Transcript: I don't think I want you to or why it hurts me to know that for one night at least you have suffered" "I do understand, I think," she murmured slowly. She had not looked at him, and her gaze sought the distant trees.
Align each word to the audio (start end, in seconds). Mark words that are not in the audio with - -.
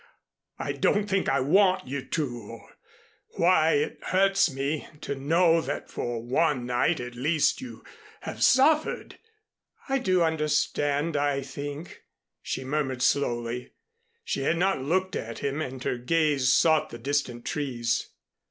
I 0.57 0.71
don't 0.71 1.07
think 1.07 1.29
I 1.29 1.41
want 1.41 1.87
you 1.87 2.01
to 2.03 2.27
or 2.35 2.69
why 3.37 3.73
it 3.73 3.99
hurts 4.05 4.51
me 4.51 4.87
to 5.01 5.13
know 5.13 5.61
that 5.61 5.91
for 5.91 6.23
one 6.23 6.65
night 6.65 6.99
at 6.99 7.13
least 7.13 7.61
you 7.61 7.83
have 8.21 8.41
suffered" 8.41 9.19
"I 9.89 9.99
do 9.99 10.23
understand, 10.23 11.15
I 11.15 11.43
think," 11.43 12.01
she 12.41 12.63
murmured 12.63 13.03
slowly. 13.03 13.73
She 14.23 14.41
had 14.41 14.57
not 14.57 14.81
looked 14.81 15.15
at 15.15 15.37
him, 15.37 15.61
and 15.61 15.83
her 15.83 15.99
gaze 15.99 16.51
sought 16.51 16.89
the 16.89 16.97
distant 16.97 17.45
trees. 17.45 18.09